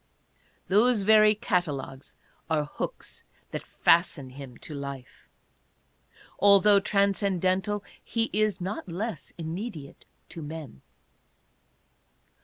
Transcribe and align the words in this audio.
Those 0.67 1.03
very 1.03 1.35
cat 1.35 1.65
alogues 1.65 2.15
are 2.49 2.65
hooks 2.65 3.23
that 3.51 3.61
fasten 3.67 4.31
him 4.31 4.57
to 4.57 4.73
life. 4.73 5.29
Altogether 6.39 6.81
trans 6.81 7.19
cendental, 7.21 7.83
he 8.03 8.31
is 8.33 8.59
not 8.59 8.89
less 8.89 9.31
immediate 9.37 10.07
to 10.29 10.41
men. 10.41 10.81